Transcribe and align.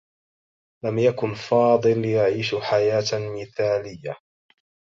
لم 0.85 0.99
يكن 0.99 1.33
فاضل 1.33 2.05
يعيش 2.05 2.55
حياة 2.55 3.39
مثاليّة. 3.41 4.15